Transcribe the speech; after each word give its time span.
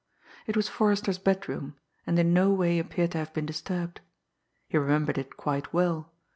It 0.47 0.57
was 0.57 0.67
Forrester's 0.67 1.19
bedroom, 1.19 1.75
and 2.07 2.17
in 2.17 2.33
no 2.33 2.51
way 2.51 2.79
appeared 2.79 3.11
to 3.11 3.19
have 3.19 3.33
been 3.33 3.45
disturbed. 3.45 4.01
He 4.67 4.75
remembered 4.79 5.19
it 5.19 5.37
quite 5.37 5.71
well. 5.75 6.11